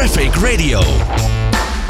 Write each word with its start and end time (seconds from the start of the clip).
Traffic 0.00 0.34
Radio. 0.34 0.80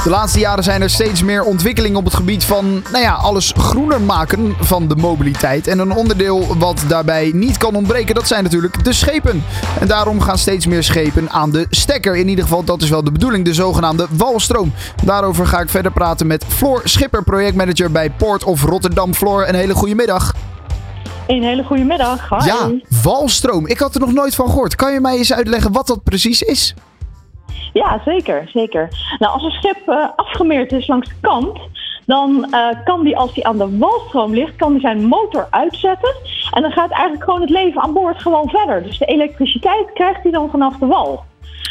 De 0.04 0.10
laatste 0.10 0.38
jaren 0.38 0.64
zijn 0.64 0.82
er 0.82 0.90
steeds 0.90 1.22
meer 1.22 1.42
ontwikkelingen 1.42 1.98
op 1.98 2.04
het 2.04 2.14
gebied 2.14 2.44
van, 2.44 2.82
nou 2.92 3.04
ja, 3.04 3.12
alles 3.12 3.52
groener 3.56 4.00
maken 4.00 4.54
van 4.60 4.88
de 4.88 4.96
mobiliteit. 4.96 5.66
En 5.66 5.78
een 5.78 5.92
onderdeel 5.92 6.56
wat 6.58 6.84
daarbij 6.88 7.30
niet 7.34 7.56
kan 7.56 7.74
ontbreken, 7.74 8.14
dat 8.14 8.26
zijn 8.26 8.42
natuurlijk 8.42 8.84
de 8.84 8.92
schepen. 8.92 9.44
En 9.80 9.88
daarom 9.88 10.20
gaan 10.20 10.38
steeds 10.38 10.66
meer 10.66 10.82
schepen 10.82 11.30
aan 11.30 11.50
de 11.50 11.66
stekker. 11.70 12.16
In 12.16 12.28
ieder 12.28 12.44
geval, 12.44 12.64
dat 12.64 12.82
is 12.82 12.90
wel 12.90 13.04
de 13.04 13.12
bedoeling, 13.12 13.44
de 13.44 13.54
zogenaamde 13.54 14.06
walstroom. 14.10 14.72
Daarover 15.04 15.46
ga 15.46 15.60
ik 15.60 15.68
verder 15.68 15.92
praten 15.92 16.26
met 16.26 16.44
Floor 16.48 16.80
Schipper, 16.84 17.24
projectmanager 17.24 17.90
bij 17.90 18.10
Port 18.10 18.44
of 18.44 18.62
Rotterdam. 18.62 19.14
Floor, 19.14 19.48
een 19.48 19.54
hele 19.54 19.74
goede 19.74 19.94
middag. 19.94 20.34
Een 21.26 21.42
hele 21.42 21.62
goede 21.62 21.84
middag. 21.84 22.44
Ja, 22.44 22.70
walstroom. 23.02 23.66
Ik 23.66 23.78
had 23.78 23.94
er 23.94 24.00
nog 24.00 24.12
nooit 24.12 24.34
van 24.34 24.46
gehoord. 24.46 24.74
Kan 24.74 24.92
je 24.92 25.00
mij 25.00 25.16
eens 25.16 25.32
uitleggen 25.32 25.72
wat 25.72 25.86
dat 25.86 26.02
precies 26.02 26.42
is? 26.42 26.74
Ja, 27.72 28.00
zeker, 28.04 28.48
zeker. 28.52 28.88
Nou, 29.18 29.32
als 29.32 29.42
een 29.42 29.50
schip 29.50 29.88
uh, 29.88 30.08
afgemeerd 30.16 30.72
is 30.72 30.86
langs 30.86 31.08
de 31.08 31.14
kant, 31.20 31.58
dan 32.06 32.46
uh, 32.50 32.68
kan 32.84 33.04
die, 33.04 33.16
als 33.16 33.34
die 33.34 33.46
aan 33.46 33.58
de 33.58 33.78
walstroom 33.78 34.34
ligt, 34.34 34.56
kan 34.56 34.72
die 34.72 34.80
zijn 34.80 35.04
motor 35.04 35.46
uitzetten. 35.50 36.14
En 36.50 36.62
dan 36.62 36.72
gaat 36.72 36.90
eigenlijk 36.90 37.24
gewoon 37.24 37.40
het 37.40 37.50
leven 37.50 37.82
aan 37.82 37.92
boord 37.92 38.20
gewoon 38.20 38.48
verder. 38.48 38.82
Dus 38.82 38.98
de 38.98 39.04
elektriciteit 39.04 39.92
krijgt 39.92 40.22
hij 40.22 40.32
dan 40.32 40.50
vanaf 40.50 40.76
de 40.76 40.86
wal. 40.86 41.24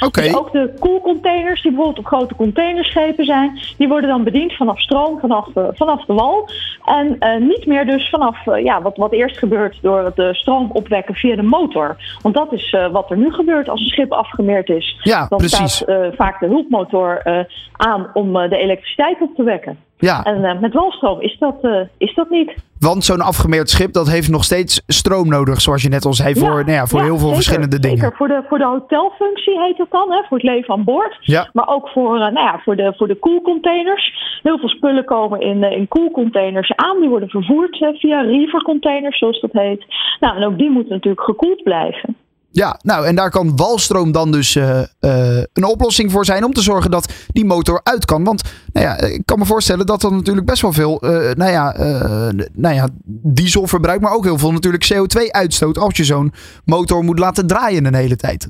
Oké. 0.05 0.21
Dus 0.21 0.35
ook 0.35 0.51
de 0.51 0.73
koelcontainers, 0.79 1.61
die 1.61 1.71
bijvoorbeeld 1.71 2.05
op 2.05 2.11
grote 2.11 2.35
containerschepen 2.35 3.25
zijn, 3.25 3.59
die 3.77 3.87
worden 3.87 4.09
dan 4.09 4.23
bediend 4.23 4.53
vanaf 4.53 4.81
stroom, 4.81 5.19
vanaf, 5.19 5.47
uh, 5.55 5.67
vanaf 5.73 6.05
de 6.05 6.13
wal. 6.13 6.49
En 6.85 7.15
uh, 7.19 7.47
niet 7.47 7.65
meer 7.65 7.85
dus 7.85 8.09
vanaf 8.09 8.45
uh, 8.45 8.63
ja, 8.63 8.81
wat, 8.81 8.97
wat 8.97 9.11
eerst 9.11 9.37
gebeurt 9.37 9.77
door 9.81 10.11
de 10.15 10.33
stroom 10.33 10.69
opwekken 10.71 11.15
via 11.15 11.35
de 11.35 11.41
motor. 11.41 11.97
Want 12.21 12.35
dat 12.35 12.53
is 12.53 12.75
wat 12.91 13.11
er 13.11 13.17
nu 13.17 13.33
gebeurt 13.33 13.69
als 13.69 13.81
een 13.81 13.87
schip 13.87 14.11
afgemeerd 14.11 14.69
is. 14.69 14.99
Ja, 15.03 15.27
dan 15.27 15.37
precies. 15.37 15.75
staat 15.75 16.15
vaak 16.15 16.39
de 16.39 16.45
hulpmotor 16.45 17.21
aan 17.71 18.09
om 18.13 18.33
de 18.33 18.57
elektriciteit 18.57 19.21
op 19.21 19.35
te 19.35 19.43
wekken. 19.43 19.77
Ja. 19.99 20.23
En 20.23 20.59
met 20.59 20.73
walstroom 20.73 21.21
is 21.21 21.37
dat, 21.39 21.67
is 21.97 22.13
dat 22.15 22.29
niet. 22.29 22.53
Want 22.79 23.03
zo'n 23.03 23.21
afgemeerd 23.21 23.69
schip 23.69 23.93
dat 23.93 24.09
heeft 24.09 24.29
nog 24.29 24.43
steeds 24.43 24.83
stroom 24.87 25.27
nodig, 25.29 25.61
zoals 25.61 25.81
je 25.81 25.89
net 25.89 26.05
al 26.05 26.13
zei, 26.13 26.35
voor, 26.35 26.57
ja, 26.57 26.65
nou 26.65 26.71
ja, 26.71 26.85
voor 26.85 26.99
ja, 26.99 27.05
heel 27.05 27.17
veel 27.17 27.27
zeker, 27.27 27.43
verschillende 27.43 27.79
dingen. 27.79 27.97
Zeker, 27.97 28.17
voor 28.17 28.27
de, 28.27 28.43
voor 28.49 28.57
de 28.57 28.65
hotelfunctie 28.65 29.59
heet 29.59 29.77
dat 29.77 29.91
dan, 29.91 30.11
hè, 30.11 30.21
voor 30.27 30.37
het 30.37 30.45
leven 30.45 30.73
aan 30.73 30.83
boord. 30.83 31.17
Ja. 31.21 31.49
Maar 31.53 31.67
ook 31.67 31.89
voor, 31.89 32.15
uh, 32.15 32.21
nou 32.21 32.33
ja, 32.33 32.61
voor, 32.63 32.75
de, 32.75 32.93
voor 32.97 33.07
de 33.07 33.15
koelcontainers. 33.15 34.13
Heel 34.43 34.57
veel 34.57 34.70
spullen 34.70 35.05
komen 35.05 35.41
in, 35.41 35.63
in 35.63 35.87
koelcontainers 35.87 36.75
aan. 36.75 36.99
Die 36.99 37.09
worden 37.09 37.29
vervoerd 37.29 37.77
via 37.77 38.21
reefercontainers, 38.21 39.17
zoals 39.17 39.41
dat 39.41 39.51
heet. 39.51 39.85
Nou, 40.20 40.35
en 40.35 40.43
ook 40.45 40.57
die 40.57 40.70
moeten 40.70 40.93
natuurlijk 40.93 41.23
gekoeld 41.23 41.63
blijven. 41.63 42.15
Ja, 42.51 42.79
nou 42.81 43.05
en 43.05 43.15
daar 43.15 43.29
kan 43.29 43.55
walstroom 43.55 44.11
dan 44.11 44.31
dus 44.31 44.55
uh, 44.55 44.81
uh, 44.99 45.43
een 45.53 45.63
oplossing 45.63 46.11
voor 46.11 46.25
zijn 46.25 46.43
om 46.43 46.53
te 46.53 46.61
zorgen 46.61 46.91
dat 46.91 47.13
die 47.27 47.45
motor 47.45 47.81
uit 47.83 48.05
kan. 48.05 48.23
Want 48.23 48.41
nou 48.73 48.85
ja, 48.85 48.97
ik 48.97 49.21
kan 49.25 49.39
me 49.39 49.45
voorstellen 49.45 49.85
dat 49.85 50.03
er 50.03 50.11
natuurlijk 50.11 50.45
best 50.45 50.61
wel 50.61 50.73
veel 50.73 51.05
uh, 51.05 51.33
nou 51.33 51.51
ja, 51.51 51.75
nou 52.53 52.75
ja, 52.75 52.87
diesel 53.23 53.67
verbruikt, 53.67 54.01
maar 54.01 54.13
ook 54.13 54.23
heel 54.23 54.37
veel 54.37 54.51
natuurlijk 54.51 54.93
CO2 54.93 55.31
uitstoot 55.31 55.77
als 55.77 55.97
je 55.97 56.03
zo'n 56.03 56.33
motor 56.65 57.03
moet 57.03 57.20
laten 57.20 57.47
draaien 57.47 57.85
een 57.85 57.93
hele 57.93 58.15
tijd. 58.15 58.47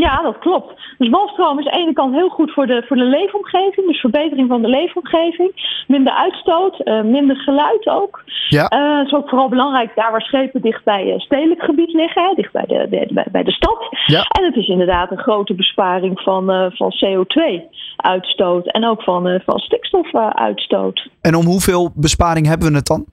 Ja, 0.00 0.22
dat 0.22 0.38
klopt. 0.38 0.72
Dus 0.98 1.08
walstroom 1.08 1.58
is 1.58 1.66
aan 1.66 1.78
de 1.78 1.82
ene 1.82 1.92
kant 1.92 2.14
heel 2.14 2.28
goed 2.28 2.52
voor 2.52 2.66
de, 2.66 2.84
voor 2.86 2.96
de 2.96 3.04
leefomgeving. 3.04 3.86
Dus 3.86 4.00
verbetering 4.00 4.48
van 4.48 4.62
de 4.62 4.68
leefomgeving. 4.68 5.82
Minder 5.86 6.12
uitstoot, 6.12 6.80
uh, 6.84 7.02
minder 7.02 7.36
geluid 7.36 7.86
ook. 7.86 8.22
Ja. 8.48 8.72
Uh, 8.72 8.98
het 8.98 9.06
is 9.06 9.12
ook 9.12 9.28
vooral 9.28 9.48
belangrijk 9.48 9.94
daar 9.94 10.10
waar 10.10 10.20
schepen 10.20 10.62
dicht 10.62 10.84
bij 10.84 11.06
uh, 11.06 11.18
stedelijk 11.18 11.62
gebied 11.62 11.92
liggen. 11.92 12.22
Hè, 12.22 12.34
dicht 12.34 12.52
bij 12.52 12.64
de, 12.66 12.86
de, 12.90 13.08
bij, 13.12 13.26
bij 13.32 13.42
de 13.42 13.52
stad. 13.52 13.88
Ja. 14.06 14.22
En 14.22 14.44
het 14.44 14.56
is 14.56 14.68
inderdaad 14.68 15.10
een 15.10 15.18
grote 15.18 15.54
besparing 15.54 16.20
van, 16.20 16.72
van 16.74 16.92
CO2-uitstoot. 17.04 18.66
En 18.66 18.84
ook 18.84 19.02
van, 19.02 19.40
van 19.44 19.58
stikstofuitstoot. 19.58 21.08
En 21.20 21.34
om 21.34 21.44
hoeveel 21.44 21.90
besparing 21.94 22.46
hebben 22.46 22.68
we 22.68 22.76
het 22.76 22.86
dan? 22.86 23.06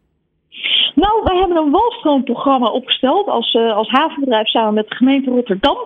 Nou, 1.04 1.22
wij 1.24 1.38
hebben 1.38 1.58
een 1.58 1.72
walstroomprogramma 1.72 2.68
opgesteld 2.68 3.28
als, 3.28 3.54
uh, 3.54 3.76
als 3.76 3.90
havenbedrijf 3.90 4.48
samen 4.48 4.74
met 4.74 4.90
de 4.90 4.96
gemeente 4.96 5.30
Rotterdam. 5.30 5.78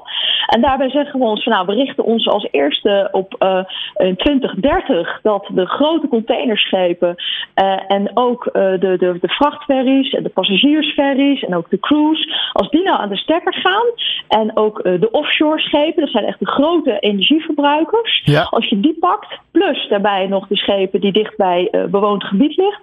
En 0.52 0.62
daarbij 0.62 0.90
zeggen 0.90 1.20
we 1.20 1.26
ons 1.26 1.44
van 1.44 1.54
nou, 1.54 1.66
we 1.66 1.74
richten 1.74 2.04
ons 2.04 2.28
als 2.28 2.48
eerste 2.52 3.08
op 3.12 3.36
uh, 3.40 3.64
in 3.94 4.16
2030 4.16 5.20
dat 5.22 5.50
de 5.54 5.66
grote 5.66 6.08
containerschepen 6.08 7.16
uh, 7.56 7.92
en 7.92 8.12
ook 8.14 8.50
de, 8.54 8.78
de, 8.80 9.18
de 9.22 9.28
vrachtferries 9.28 10.14
en 10.14 10.24
de 10.24 10.30
passagiersferries 10.30 11.44
en 11.44 11.56
ook 11.56 11.70
de 11.70 11.80
cruise, 11.80 12.36
als 12.52 12.70
die 12.70 12.84
nou 12.84 13.00
aan 13.00 13.10
de 13.10 13.18
stekker 13.18 13.54
gaan 13.54 13.86
en 14.28 14.58
ook 14.58 14.84
de 14.84 15.12
offshore 15.12 15.60
schepen, 15.60 16.02
dat 16.02 16.12
zijn 16.12 16.26
echt 16.26 16.40
de 16.40 16.52
grote 16.52 17.00
energieverbruikers. 17.00 18.22
Ja. 18.26 18.42
Als 18.42 18.70
je 18.70 18.80
die 18.80 18.98
pakt, 19.00 19.40
plus 19.52 19.88
daarbij 19.90 20.28
nog 20.28 20.48
de 20.48 20.58
schepen 20.58 21.02
die 21.02 21.12
dicht 21.12 21.38
bij 21.38 21.88
bewoond 21.90 22.24
gebied 22.24 22.58
ligt, 22.58 22.82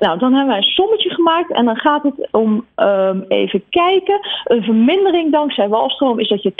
nou 0.00 0.18
dan 0.18 0.32
hebben 0.32 0.48
wij 0.48 0.56
een 0.56 0.62
sommetje 0.62 1.10
gemaakt 1.10 1.52
en 1.52 1.64
dan 1.64 1.76
gaat 1.76 2.02
het 2.02 2.28
om 2.30 2.66
um, 2.76 3.24
even 3.28 3.62
kijken. 3.68 4.20
Een 4.44 4.62
vermindering 4.62 5.32
dankzij 5.32 5.68
walstroom 5.68 6.18
is 6.18 6.28
dat 6.28 6.42
je 6.42 6.52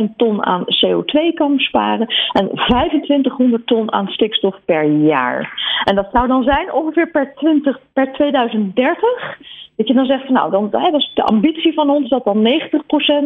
200.000 0.00 0.16
ton 0.16 0.44
aan 0.44 0.64
CO2 0.64 1.34
kan 1.34 1.56
besparen 1.56 2.06
en 2.32 2.50
2500 2.54 3.66
ton 3.66 3.92
aan 3.92 4.08
stikstof 4.08 4.56
per 4.64 4.84
jaar. 4.84 5.52
En 5.84 5.94
dat 5.94 6.08
zou 6.12 6.26
dan 6.26 6.42
zijn 6.42 6.72
ongeveer 6.72 7.10
per, 7.10 7.34
20, 7.34 7.80
per 7.92 8.12
2030. 8.12 9.59
Dat 9.80 9.88
je 9.88 9.94
dan 9.94 10.04
zegt 10.06 10.24
van 10.24 10.34
nou, 10.34 10.50
dan, 10.50 10.68
dat 10.70 10.94
is 10.94 11.10
de 11.14 11.22
ambitie 11.24 11.72
van 11.74 11.90
ons 11.90 12.08
dat 12.08 12.24
dan 12.24 12.36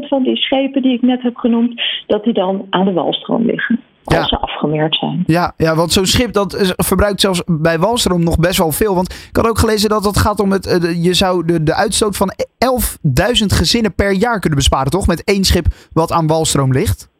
90% 0.04 0.08
van 0.08 0.22
die 0.22 0.36
schepen 0.36 0.82
die 0.82 0.92
ik 0.94 1.02
net 1.02 1.22
heb 1.22 1.36
genoemd, 1.36 1.82
dat 2.06 2.24
die 2.24 2.32
dan 2.32 2.66
aan 2.70 2.84
de 2.84 2.92
walstroom 2.92 3.44
liggen. 3.46 3.80
Als 4.04 4.16
Ja. 4.16 4.24
ze 4.26 4.38
afgemeerd 4.38 4.94
zijn. 4.96 5.22
Ja, 5.26 5.52
ja 5.56 5.74
want 5.74 5.92
zo'n 5.92 6.06
schip 6.06 6.32
dat 6.32 6.74
verbruikt 6.76 7.20
zelfs 7.20 7.42
bij 7.46 7.78
walstroom 7.78 8.24
nog 8.24 8.38
best 8.38 8.58
wel 8.58 8.72
veel. 8.72 8.94
Want 8.94 9.12
ik 9.28 9.36
had 9.36 9.46
ook 9.48 9.58
gelezen 9.58 9.88
dat 9.88 10.04
het 10.04 10.16
gaat 10.18 10.40
om 10.40 10.52
het. 10.52 10.66
eh, 10.66 11.04
je 11.04 11.14
zou 11.14 11.44
de, 11.44 11.62
de 11.62 11.74
uitstoot 11.74 12.16
van 12.16 12.32
11.000 12.32 13.46
gezinnen 13.46 13.94
per 13.94 14.12
jaar 14.12 14.38
kunnen 14.40 14.58
besparen, 14.58 14.90
toch? 14.90 15.06
Met 15.06 15.24
één 15.24 15.44
schip 15.44 15.66
wat 15.92 16.12
aan 16.12 16.26
walstroom 16.26 16.72
ligt. 16.72 17.12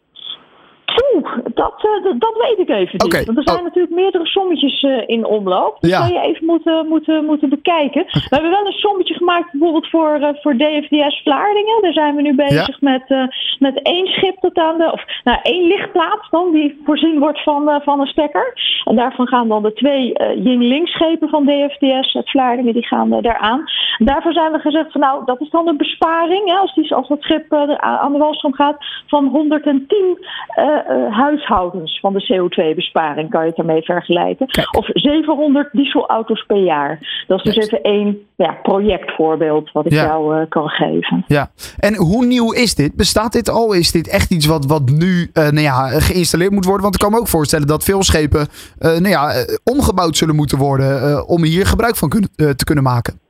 Oeh, 1.87 2.05
dat, 2.05 2.21
dat, 2.21 2.35
weet 2.49 2.59
ik 2.59 2.69
even 2.69 2.99
niet. 3.05 3.25
Want 3.27 3.39
er 3.39 3.43
zijn 3.45 3.59
Oh. 3.59 3.65
natuurlijk 3.65 3.95
meerdere 3.95 4.27
sommetjes 4.27 4.83
uh, 4.83 5.03
in 5.07 5.25
omloop. 5.25 5.77
Dat 5.81 5.91
Ja. 5.91 6.01
zou 6.07 6.13
je 6.13 6.21
even 6.29 6.47
moeten, 6.47 6.87
moeten, 6.89 7.25
moeten 7.25 7.49
bekijken. 7.49 8.05
We 8.05 8.27
hebben 8.37 8.51
wel 8.51 8.67
een 8.67 8.73
sommetje 8.73 9.15
gemaakt 9.15 9.51
bijvoorbeeld 9.53 9.89
voor, 9.91 10.19
uh, 10.21 10.29
voor 10.43 10.57
DFDS 10.57 11.21
Vlaardingen. 11.23 11.83
Daar 11.83 11.93
zijn 11.93 12.15
we 12.17 12.23
nu 12.23 12.35
bezig 12.35 12.81
met, 12.81 13.03
uh, 13.09 13.27
met 13.59 13.83
één 13.83 14.07
schip 14.07 14.37
tot 14.41 14.57
aan 14.59 14.79
de... 14.79 14.93
Of 14.93 15.05
nou, 15.25 15.39
één 15.43 15.67
lichtplaats 15.67 16.31
dan, 16.31 16.53
die 16.53 16.81
voorzien 16.85 17.19
wordt 17.19 17.43
van, 17.43 17.81
van 17.85 18.01
een 18.01 18.07
stekker. 18.07 18.53
En 18.85 18.97
daarvan 18.97 19.27
gaan 19.27 19.49
dan 19.49 19.63
de 19.63 19.73
twee 19.73 20.19
uh, 20.21 20.45
Yingling 20.45 20.89
schepen 20.89 21.29
van 21.29 21.45
DFDS 21.45 22.15
uit 22.15 22.31
Vlaardingen, 22.31 22.73
die 22.73 22.87
gaan 22.87 23.15
uh, 23.15 23.23
daaraan. 23.23 23.65
Daarvoor 23.99 24.33
zijn 24.33 24.53
we 24.53 24.59
gezegd 24.59 24.93
van 24.93 25.01
nou, 25.01 25.25
dat 25.25 25.41
is 25.41 25.51
dan 25.51 25.69
een 25.69 25.77
besparing. 25.77 26.49
Hè, 26.51 26.55
als, 26.55 26.75
die, 26.75 26.95
als 26.95 27.09
dat 27.09 27.23
schip 27.23 27.53
uh, 27.53 27.75
aan 27.75 28.13
de 28.13 28.19
walstroom 28.19 28.55
gaat 28.55 28.77
van 29.07 29.27
110 29.27 29.87
uh, 29.89 30.65
uh, 30.65 31.17
huishoudens 31.17 32.01
van 32.01 32.13
de 32.13 32.25
CO2-besparing 32.33 33.31
kan 33.31 33.41
je 33.41 33.47
het 33.47 33.57
daarmee 33.57 33.83
vergelijken. 33.83 34.47
Kijk. 34.47 34.77
Of 34.77 34.87
700 34.93 35.69
dieselauto's 35.73 36.45
per 36.47 36.63
jaar. 36.65 37.25
Dat 37.27 37.47
is 37.47 37.55
dus 37.55 37.65
even 37.65 37.83
één 37.83 38.19
ja, 38.37 38.53
projectvoorbeeld 38.63 39.73
wat 39.73 39.87
ik 39.87 39.93
Ja. 39.93 40.05
jou 40.05 40.47
kan 40.47 40.69
geven. 40.69 41.25
Ja. 41.27 41.51
En 41.79 41.97
hoe 41.97 42.27
nieuw 42.27 42.53
is 42.53 42.75
dit? 42.75 42.95
Bestaat 42.95 43.33
dit 43.33 43.49
al? 43.49 43.73
Is 43.73 43.93
dit 43.93 44.09
echt 44.09 44.31
iets 44.31 44.47
wat, 44.47 44.67
wat 44.67 44.91
nu 44.91 45.31
eh, 45.33 45.43
nou 45.43 45.61
ja, 45.61 45.89
geïnstalleerd 46.01 46.51
moet 46.51 46.65
worden? 46.65 46.83
Want 46.83 46.95
ik 46.95 47.01
kan 47.01 47.11
me 47.11 47.19
ook 47.19 47.29
voorstellen 47.29 47.67
dat 47.67 47.85
veel 47.85 48.03
schepen 48.03 48.41
eh, 48.41 48.47
nou 48.79 49.09
ja, 49.09 49.31
eh, 49.31 49.57
omgebouwd 49.65 50.17
zullen 50.17 50.35
moeten 50.35 50.59
worden 50.59 51.03
eh, 51.03 51.29
om 51.29 51.43
hier 51.45 51.67
gebruik 51.67 51.97
van 51.97 52.11
eh, 52.11 52.51
te 52.51 52.65
kunnen 52.65 52.85
maken. 52.85 53.21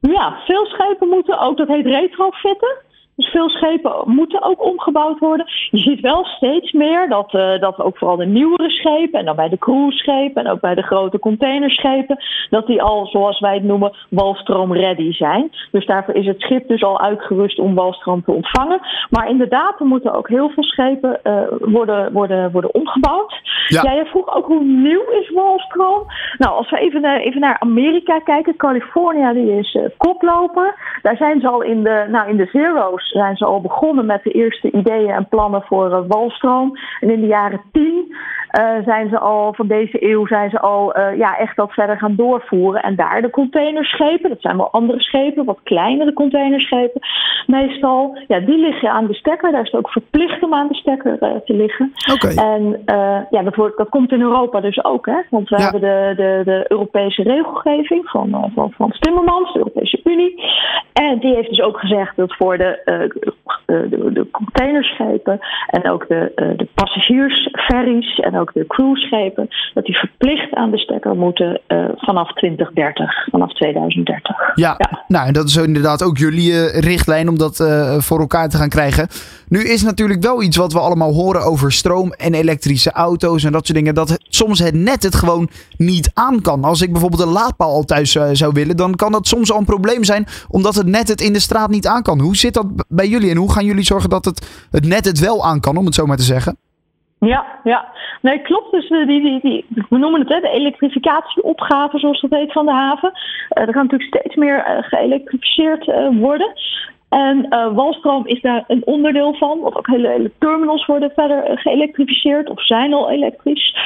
Ja, 0.00 0.38
veel 0.46 0.66
schepen 0.66 1.08
moeten 1.08 1.38
ook, 1.38 1.56
dat 1.56 1.68
heet 1.68 1.86
retrofitten. 1.86 2.84
Dus 3.16 3.26
veel 3.26 3.48
schepen 3.48 4.02
moeten 4.04 4.42
ook 4.42 4.64
omgebouwd 4.64 5.18
worden. 5.18 5.46
Je 5.70 5.78
ziet 5.78 6.00
wel 6.00 6.24
steeds 6.24 6.72
meer 6.72 7.08
dat, 7.08 7.30
dat 7.60 7.78
ook 7.78 7.98
vooral 7.98 8.16
de 8.16 8.26
nieuwere 8.26 8.70
schepen, 8.70 9.18
en 9.18 9.24
dan 9.24 9.36
bij 9.36 9.48
de 9.48 9.58
cruiseschepen 9.58 10.44
en 10.44 10.50
ook 10.50 10.60
bij 10.60 10.74
de 10.74 10.82
grote 10.82 11.18
containerschepen, 11.18 12.18
dat 12.50 12.66
die 12.66 12.82
al, 12.82 13.06
zoals 13.06 13.40
wij 13.40 13.54
het 13.54 13.62
noemen, 13.62 13.96
walstroom 14.10 14.72
ready 14.72 15.12
zijn. 15.12 15.52
Dus 15.70 15.86
daarvoor 15.86 16.14
is 16.14 16.26
het 16.26 16.40
schip 16.40 16.68
dus 16.68 16.82
al 16.82 17.00
uitgerust 17.00 17.58
om 17.58 17.74
walstroom 17.74 18.24
te 18.24 18.32
ontvangen. 18.32 18.80
Maar 19.10 19.28
inderdaad, 19.28 19.80
er 19.80 19.86
moeten 19.86 20.14
ook 20.14 20.28
heel 20.28 20.48
veel 20.48 20.64
schepen 20.64 21.20
worden, 21.58 22.12
worden, 22.12 22.52
worden 22.52 22.74
omgebouwd. 22.74 23.40
Ja. 23.66 24.04
Vroeg 24.04 24.34
ook 24.36 24.46
hoe 24.46 24.64
nieuw 24.64 25.10
is 25.10 25.30
walstroom? 25.30 26.06
Nou, 26.38 26.54
als 26.54 26.70
we 26.70 26.78
even, 26.78 27.04
even 27.04 27.40
naar 27.40 27.58
Amerika 27.58 28.18
kijken, 28.18 28.56
California 28.56 29.32
die 29.32 29.58
is 29.58 29.74
uh, 29.74 29.82
koploper. 29.96 30.98
Daar 31.02 31.16
zijn 31.16 31.40
ze 31.40 31.48
al 31.48 31.62
in 31.62 31.82
de, 31.82 32.06
nou, 32.10 32.28
in 32.28 32.36
de 32.36 32.48
zero's 32.52 33.10
zijn 33.10 33.36
ze 33.36 33.44
al 33.44 33.60
begonnen 33.60 34.06
met 34.06 34.22
de 34.22 34.30
eerste 34.30 34.70
ideeën 34.70 35.10
en 35.10 35.28
plannen 35.28 35.62
voor 35.62 35.90
uh, 35.90 35.98
walstroom. 36.08 36.78
En 37.00 37.10
in 37.10 37.20
de 37.20 37.26
jaren 37.26 37.60
tien 37.72 38.16
zijn 38.84 39.08
ze 39.08 39.18
al 39.18 39.54
van 39.54 39.66
deze 39.66 40.10
eeuw 40.10 40.26
zijn 40.26 40.50
ze 40.50 40.60
al 40.60 41.00
ja, 41.00 41.38
echt 41.38 41.56
dat 41.56 41.72
verder 41.72 41.98
gaan 41.98 42.14
doorvoeren. 42.16 42.82
En 42.82 42.96
daar 42.96 43.22
de 43.22 43.30
containerschepen, 43.30 44.28
dat 44.28 44.40
zijn 44.40 44.56
wel 44.56 44.70
andere 44.70 45.00
schepen, 45.00 45.44
wat 45.44 45.58
kleinere 45.62 46.12
containerschepen 46.12 47.00
meestal. 47.46 48.18
Ja, 48.26 48.40
die 48.40 48.58
liggen 48.58 48.90
aan 48.90 49.06
de 49.06 49.14
stekker. 49.14 49.52
Daar 49.52 49.62
is 49.62 49.70
het 49.70 49.80
ook 49.80 49.90
verplicht 49.90 50.42
om 50.42 50.54
aan 50.54 50.68
de 50.68 50.74
stekker 50.74 51.18
te 51.18 51.54
liggen. 51.54 51.92
En 52.36 52.82
ja, 53.30 53.42
dat, 53.42 53.54
wordt, 53.54 53.76
dat 53.76 53.88
komt 53.88 54.12
in 54.12 54.20
Europa 54.20 54.60
dus 54.60 54.84
ook. 54.84 55.06
Hè? 55.06 55.20
Want 55.30 55.48
we 55.48 55.62
hebben 55.62 55.80
de, 55.80 56.12
de, 56.16 56.40
de 56.44 56.64
Europese 56.68 57.22
regelgeving 57.22 58.08
van, 58.08 58.50
van, 58.54 58.72
van 58.72 58.94
Timmermans, 58.98 59.52
de 59.52 59.58
Europese 59.58 60.00
Unie. 60.04 60.42
En 60.92 61.18
die 61.18 61.34
heeft 61.34 61.48
dus 61.48 61.60
ook 61.60 61.78
gezegd 61.78 62.16
dat 62.16 62.36
voor 62.36 62.58
de, 62.58 62.80
de, 63.66 64.12
de 64.12 64.30
containerschepen 64.30 65.38
en 65.66 65.90
ook 65.90 66.08
de, 66.08 66.32
de 66.56 66.68
passagiersferries 66.74 68.18
en 68.18 68.38
ook 68.38 68.45
de 68.52 68.66
cruiseschepen, 68.66 69.48
dat 69.74 69.84
die 69.84 69.96
verplicht 69.96 70.54
aan 70.54 70.70
de 70.70 70.78
stekker 70.78 71.16
moeten 71.16 71.60
uh, 71.68 71.84
vanaf 71.96 72.32
2030, 72.32 73.28
vanaf 73.30 73.52
2030. 73.52 74.36
Ja, 74.54 74.74
ja, 74.78 75.04
nou 75.08 75.26
en 75.26 75.32
dat 75.32 75.48
is 75.48 75.56
inderdaad 75.56 76.02
ook 76.02 76.18
jullie 76.18 76.50
uh, 76.50 76.78
richtlijn 76.78 77.28
om 77.28 77.38
dat 77.38 77.60
uh, 77.60 77.98
voor 77.98 78.20
elkaar 78.20 78.48
te 78.48 78.56
gaan 78.56 78.68
krijgen. 78.68 79.08
Nu 79.48 79.64
is 79.64 79.82
natuurlijk 79.82 80.22
wel 80.22 80.42
iets 80.42 80.56
wat 80.56 80.72
we 80.72 80.80
allemaal 80.80 81.12
horen 81.12 81.42
over 81.42 81.72
stroom 81.72 82.12
en 82.12 82.34
elektrische 82.34 82.92
auto's 82.92 83.44
en 83.44 83.52
dat 83.52 83.66
soort 83.66 83.78
dingen, 83.78 83.94
dat 83.94 84.08
het, 84.08 84.26
soms 84.28 84.58
het 84.58 84.74
net 84.74 85.02
het 85.02 85.14
gewoon 85.14 85.48
niet 85.76 86.10
aan 86.14 86.40
kan. 86.40 86.64
Als 86.64 86.82
ik 86.82 86.92
bijvoorbeeld 86.92 87.22
een 87.22 87.28
laadpaal 87.28 87.70
al 87.70 87.84
thuis 87.84 88.18
zou 88.32 88.52
willen, 88.52 88.76
dan 88.76 88.94
kan 88.94 89.12
dat 89.12 89.26
soms 89.26 89.52
al 89.52 89.58
een 89.58 89.64
probleem 89.64 90.04
zijn, 90.04 90.26
omdat 90.48 90.74
het 90.74 90.86
net 90.86 91.08
het 91.08 91.20
in 91.20 91.32
de 91.32 91.40
straat 91.40 91.70
niet 91.70 91.86
aan 91.86 92.02
kan. 92.02 92.20
Hoe 92.20 92.36
zit 92.36 92.54
dat 92.54 92.66
bij 92.88 93.08
jullie 93.08 93.30
en 93.30 93.36
hoe 93.36 93.52
gaan 93.52 93.64
jullie 93.64 93.84
zorgen 93.84 94.10
dat 94.10 94.24
het, 94.24 94.66
het 94.70 94.86
net 94.86 95.04
het 95.04 95.18
wel 95.18 95.44
aan 95.44 95.60
kan, 95.60 95.76
om 95.76 95.84
het 95.84 95.94
zo 95.94 96.06
maar 96.06 96.16
te 96.16 96.22
zeggen? 96.22 96.56
Ja, 97.18 97.46
ja. 97.64 97.92
Nee, 98.22 98.38
klopt. 98.38 98.70
Dus 98.70 98.88
die, 98.88 99.06
die, 99.06 99.40
die, 99.42 99.64
we 99.88 99.98
noemen 99.98 100.20
het 100.20 100.42
de 100.42 100.48
elektrificatieopgave, 100.48 101.98
zoals 101.98 102.20
dat 102.20 102.30
heet, 102.30 102.52
van 102.52 102.66
de 102.66 102.72
haven. 102.72 103.12
Uh, 103.12 103.66
er 103.66 103.72
gaan 103.72 103.82
natuurlijk 103.82 104.16
steeds 104.16 104.34
meer 104.34 104.56
uh, 104.56 104.76
geëlektrificeerd 104.80 105.84
worden. 106.12 106.52
En 107.08 107.48
walstroom 107.74 108.26
is 108.26 108.40
daar 108.40 108.64
een 108.66 108.86
onderdeel 108.86 109.34
van. 109.34 109.60
Want 109.60 109.76
ook 109.76 109.86
hele, 109.86 110.08
hele 110.08 110.30
terminals 110.38 110.86
worden 110.86 111.12
verder 111.14 111.58
geëlektrificeerd 111.58 112.50
of 112.50 112.64
zijn 112.64 112.92
al 112.92 113.10
elektrisch. 113.10 113.76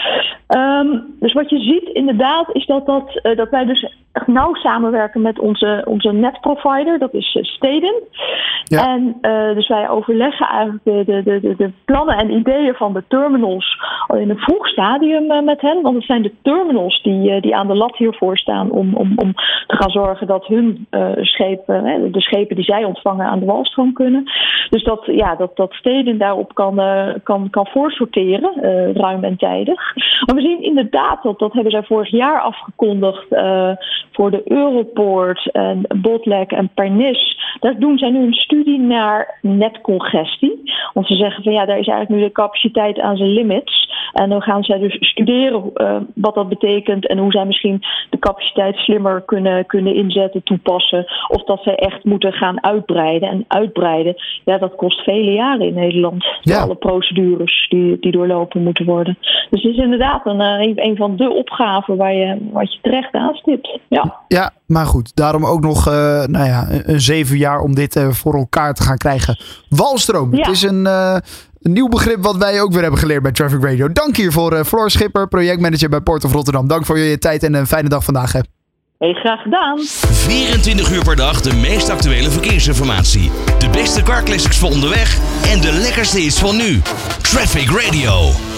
Um, 0.49 1.17
dus 1.21 1.33
wat 1.33 1.51
je 1.51 1.59
ziet 1.59 1.89
inderdaad 1.93 2.55
is 2.55 2.67
dat, 2.67 2.87
dat, 2.87 3.21
dat 3.37 3.51
wij 3.51 3.65
dus 3.65 3.95
nauw 4.27 4.55
samenwerken 4.55 5.23
met 5.23 5.39
onze, 5.39 5.83
onze 5.85 6.13
netprovider. 6.13 6.99
Dat 6.99 7.15
is 7.15 7.35
uh, 7.35 7.43
Steden. 7.43 7.95
Ja. 8.65 8.87
En 8.87 9.17
dus 9.55 9.69
wij 9.69 9.89
overleggen 9.89 10.47
eigenlijk 10.47 10.85
de, 10.85 11.23
de, 11.25 11.41
de, 11.41 11.57
de 11.57 11.73
plannen 11.85 12.17
en 12.17 12.31
ideeën 12.31 12.75
van 12.75 12.93
de 12.93 13.05
terminals 13.09 13.79
al 14.07 14.17
in 14.17 14.31
een 14.31 14.39
vroeg 14.39 14.69
stadium 14.69 15.45
met 15.45 15.61
hen. 15.61 15.83
Want 15.83 15.97
het 15.97 16.05
zijn 16.05 16.23
de 16.23 16.35
terminals 16.43 17.03
die, 17.03 17.41
die 17.41 17.57
aan 17.57 17.67
de 17.67 17.75
lat 17.75 17.97
hiervoor 17.97 18.39
staan 18.39 18.71
om, 18.71 18.95
om, 18.95 19.13
om 19.17 19.33
te 19.67 19.77
gaan 19.77 19.91
zorgen 19.91 20.27
dat 20.27 20.47
hun 20.47 20.87
schepen, 21.21 22.13
de 22.13 22.21
schepen 22.21 22.57
die 22.57 22.65
zij 22.65 22.85
ontvangen 22.85 23.27
aan 23.27 23.39
de 23.39 23.47
walstroom 23.47 23.93
kunnen. 23.93 24.31
Dus 24.71 24.85
dat, 24.85 25.03
ja, 25.07 25.35
dat, 25.35 25.57
dat 25.57 25.73
steden 25.73 26.19
daarop 26.19 26.55
kan, 26.55 26.81
uh, 26.81 27.09
kan, 27.23 27.51
kan 27.51 27.67
voorsorteren, 27.67 28.53
uh, 28.63 28.93
ruim 28.95 29.25
en 29.25 29.37
tijdig. 29.37 29.95
Maar 30.27 30.35
we 30.35 30.41
zien 30.41 30.63
inderdaad 30.63 31.23
dat, 31.23 31.39
dat 31.39 31.53
hebben 31.53 31.73
zij 31.73 31.83
vorig 31.83 32.11
jaar 32.11 32.41
afgekondigd 32.41 33.27
uh, 33.31 33.71
voor 34.13 34.31
de 34.31 34.43
Europoort 34.45 35.51
en 35.53 35.83
Botlek 35.97 36.53
en 36.53 36.71
Pernis. 36.75 37.39
Daar 37.61 37.79
doen 37.79 37.99
zij 37.99 38.11
nu 38.11 38.27
een 38.27 38.33
studie 38.33 38.79
naar 38.79 39.39
netcongestie. 39.43 40.73
Want 40.93 41.07
ze 41.07 41.15
zeggen 41.15 41.43
van 41.43 41.53
ja, 41.53 41.65
daar 41.65 41.79
is 41.79 41.87
eigenlijk 41.87 42.21
nu 42.21 42.27
de 42.27 42.33
capaciteit 42.33 43.01
aan 43.01 43.17
zijn 43.17 43.31
limits. 43.31 43.89
En 44.13 44.29
dan 44.29 44.43
gaan 44.43 44.65
zij 44.65 44.79
dus 44.79 44.97
studeren 45.01 45.73
wat 46.15 46.35
dat 46.35 46.49
betekent 46.49 47.07
en 47.07 47.19
hoe 47.19 47.33
zij 47.33 47.45
misschien 47.45 47.83
de 48.11 48.19
capaciteit 48.19 48.77
slimmer 48.77 49.23
kunnen, 49.23 49.67
kunnen 49.67 49.95
inzetten, 49.95 50.43
toepassen. 50.43 51.07
Of 51.29 51.45
dat 51.45 51.63
zij 51.63 51.75
echt 51.75 52.05
moeten 52.05 52.33
gaan 52.33 52.65
uitbreiden. 52.65 53.29
En 53.29 53.45
uitbreiden, 53.49 54.15
ja, 54.45 54.59
dat 54.61 54.77
kost 54.77 55.01
vele 55.05 55.33
jaren 55.33 55.67
in 55.67 55.75
Nederland. 55.75 56.25
Ja. 56.41 56.61
Alle 56.61 56.75
procedures 56.75 57.67
die, 57.69 57.97
die 58.01 58.13
doorlopen 58.13 58.63
moeten 58.63 58.85
worden. 58.85 59.19
Dus 59.51 59.63
het 59.63 59.73
is 59.73 59.79
inderdaad 59.79 60.27
een, 60.27 60.41
een, 60.41 60.73
een 60.75 60.97
van 60.97 61.17
de 61.17 61.31
opgaven 61.31 61.97
waar 61.97 62.15
je, 62.15 62.49
wat 62.53 62.73
je 62.73 62.79
terecht 62.83 63.15
aanstipt. 63.15 63.79
Ja. 63.89 64.17
ja, 64.29 64.51
maar 64.67 64.87
goed, 64.87 65.17
daarom 65.17 65.47
ook 65.47 65.61
nog 65.61 65.89
uh, 65.89 65.95
nou 66.25 66.47
ja, 66.47 66.67
een 66.85 67.01
zeven 67.01 67.37
jaar 67.37 67.61
om 67.61 67.75
dit 67.75 67.97
uh, 67.97 68.09
voor 68.09 68.35
elkaar 68.35 68.75
te 68.75 68.83
gaan 68.83 68.97
krijgen. 68.97 69.39
Walstroom, 69.69 70.35
ja. 70.35 70.39
het 70.39 70.49
is 70.49 70.63
een, 70.63 70.85
uh, 70.85 71.17
een 71.63 71.73
nieuw 71.73 71.89
begrip 71.89 72.23
wat 72.23 72.37
wij 72.37 72.61
ook 72.61 72.73
weer 72.73 72.83
hebben 72.83 73.01
geleerd 73.01 73.23
bij 73.23 73.33
Traffic 73.33 73.63
Radio. 73.63 73.93
Dank 73.93 74.17
hiervoor, 74.17 74.65
Floor 74.65 74.91
Schipper, 74.91 75.29
projectmanager 75.29 75.89
bij 75.89 76.01
Port 76.01 76.25
of 76.25 76.33
Rotterdam. 76.33 76.69
Dank 76.69 76.87
voor 76.87 76.99
je 76.99 77.19
tijd 77.19 77.43
en 77.43 77.55
een 77.55 77.67
fijne 77.67 77.89
dag 77.89 78.05
vandaag. 78.05 78.33
Hè. 78.33 78.41
Hey, 79.01 79.13
graag 79.13 79.43
gedaan. 79.43 79.79
24 79.79 80.91
uur 80.91 81.05
per 81.05 81.17
dag 81.17 81.41
de 81.41 81.55
meest 81.55 81.89
actuele 81.89 82.31
verkeersinformatie. 82.31 83.31
De 83.59 83.69
beste 83.69 84.03
car 84.03 84.23
classics 84.23 84.59
voor 84.59 84.71
onderweg 84.71 85.19
en 85.47 85.61
de 85.61 85.73
lekkerste 85.73 86.23
is 86.23 86.39
van 86.39 86.57
nu. 86.57 86.81
Traffic 87.23 87.71
Radio. 87.71 88.50